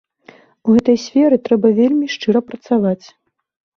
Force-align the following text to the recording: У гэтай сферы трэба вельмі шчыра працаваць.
У 0.67 0.77
гэтай 0.77 0.97
сферы 1.03 1.39
трэба 1.47 1.67
вельмі 1.83 2.09
шчыра 2.17 2.39
працаваць. 2.51 3.05